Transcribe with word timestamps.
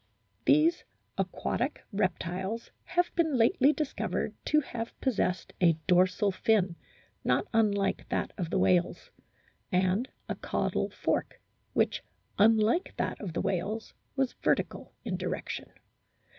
These 0.45 0.83
aquatic 1.15 1.83
reptiles 1.93 2.71
have 2.85 3.13
been 3.15 3.37
lately 3.37 3.45
io 3.45 3.45
A 3.45 3.51
BOOK 3.51 3.53
OF 3.53 3.61
WHALES 3.61 3.75
discovered 3.75 4.33
to 4.45 4.59
have 4.61 4.99
possessed 4.99 5.53
a 5.61 5.73
dorsal 5.85 6.31
fin 6.31 6.75
not 7.23 7.45
unlike 7.53 8.09
that 8.09 8.31
of 8.35 8.49
the 8.49 8.57
whales, 8.57 9.11
and 9.71 10.09
a 10.27 10.33
caudal 10.33 10.89
fork 10.89 11.39
which, 11.73 12.03
unlike 12.39 12.95
that 12.97 13.21
of 13.21 13.33
the 13.33 13.41
whales, 13.41 13.93
was 14.15 14.33
vertical 14.33 14.91
in 15.05 15.17
direction. 15.17 15.71